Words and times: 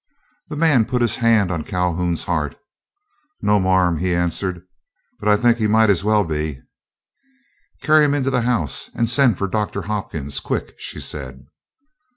The 0.49 0.55
man 0.57 0.85
put 0.85 1.03
his 1.03 1.17
hand 1.17 1.51
on 1.51 1.63
Calhoun's 1.63 2.23
heart. 2.23 2.57
"No, 3.43 3.59
marm," 3.59 3.99
he 3.99 4.15
answered, 4.15 4.63
"but 5.19 5.29
I 5.29 5.37
think 5.37 5.59
he 5.59 5.67
might 5.67 5.91
as 5.91 6.03
well 6.03 6.23
be." 6.23 6.59
"Carry 7.83 8.03
him 8.05 8.15
into 8.15 8.31
the 8.31 8.41
house, 8.41 8.89
and 8.95 9.07
send 9.07 9.37
for 9.37 9.45
Doctor 9.47 9.83
Hopkins, 9.83 10.39
quick," 10.39 10.73
she 10.79 10.99
said. 10.99 11.45